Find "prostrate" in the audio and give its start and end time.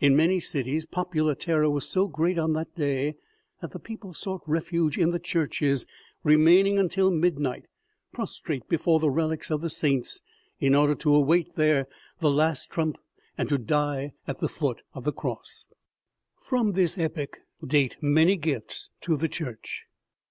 8.10-8.66